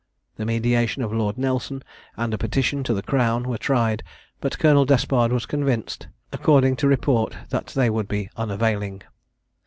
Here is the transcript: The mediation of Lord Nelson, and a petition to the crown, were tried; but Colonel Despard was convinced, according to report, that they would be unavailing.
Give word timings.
The 0.37 0.45
mediation 0.47 1.03
of 1.03 1.13
Lord 1.13 1.37
Nelson, 1.37 1.83
and 2.17 2.33
a 2.33 2.37
petition 2.39 2.83
to 2.85 2.93
the 2.95 3.03
crown, 3.03 3.47
were 3.47 3.59
tried; 3.59 4.01
but 4.39 4.57
Colonel 4.57 4.83
Despard 4.83 5.31
was 5.31 5.45
convinced, 5.45 6.07
according 6.33 6.77
to 6.77 6.87
report, 6.87 7.35
that 7.49 7.67
they 7.67 7.87
would 7.87 8.07
be 8.07 8.27
unavailing. 8.35 9.03